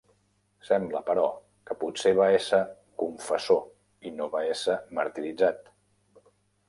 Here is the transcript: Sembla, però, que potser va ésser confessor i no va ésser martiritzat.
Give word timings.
Sembla, 0.67 1.01
però, 1.09 1.25
que 1.69 1.77
potser 1.83 2.13
va 2.19 2.29
ésser 2.37 2.61
confessor 3.03 3.61
i 4.11 4.15
no 4.17 4.31
va 4.37 4.43
ésser 4.55 4.79
martiritzat. 5.01 5.75